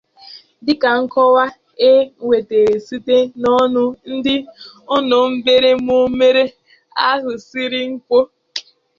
[0.65, 1.45] Dịka nkọwa
[1.89, 1.91] e
[2.23, 4.35] nwetere site n'ọnụ ndị
[4.95, 6.43] ọnọmgbeomere
[7.09, 8.21] ahụ siri kwuo